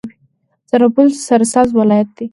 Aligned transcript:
سرپل 0.69 1.07
سرسبزه 1.27 1.75
ولایت 1.79 2.09
دی. 2.17 2.25